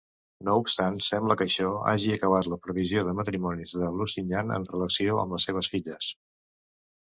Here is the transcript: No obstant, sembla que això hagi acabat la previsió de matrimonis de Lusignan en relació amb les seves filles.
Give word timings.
No 0.47 0.53
obstant, 0.59 0.95
sembla 1.07 1.35
que 1.41 1.45
això 1.49 1.69
hagi 1.91 2.13
acabat 2.15 2.49
la 2.53 2.57
previsió 2.63 3.03
de 3.09 3.13
matrimonis 3.19 3.75
de 3.83 3.91
Lusignan 3.99 4.55
en 4.57 4.67
relació 4.73 5.21
amb 5.27 5.37
les 5.39 5.47
seves 5.51 5.71
filles. 5.77 6.11